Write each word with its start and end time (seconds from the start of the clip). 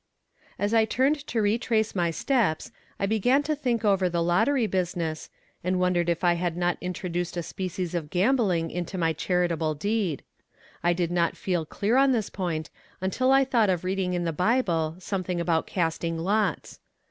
As 0.57 0.73
I 0.73 0.85
turned 0.85 1.27
to 1.27 1.43
retrace 1.43 1.93
my 1.93 2.09
steps 2.09 2.71
I 2.99 3.05
began 3.05 3.43
to 3.43 3.55
think 3.55 3.85
over 3.85 4.09
the 4.09 4.23
lottery 4.23 4.65
business, 4.65 5.29
and 5.63 5.79
wondered 5.79 6.09
if 6.09 6.23
I 6.23 6.33
had 6.33 6.57
not 6.57 6.79
introduced 6.81 7.37
a 7.37 7.43
species 7.43 7.93
of 7.93 8.09
gambling 8.09 8.71
into 8.71 8.97
my 8.97 9.13
charitable 9.13 9.75
deed. 9.75 10.23
I 10.81 10.93
did 10.93 11.11
not 11.11 11.37
feel 11.37 11.67
clear 11.67 11.97
on 11.97 12.13
this 12.13 12.31
point 12.31 12.71
until 12.99 13.31
I 13.31 13.45
thought 13.45 13.69
of 13.69 13.83
reading 13.83 14.13
in 14.15 14.23
the 14.23 14.33
Bible 14.33 14.95
something 14.97 15.39
about 15.39 15.67
casting 15.67 16.17
lots. 16.17 16.79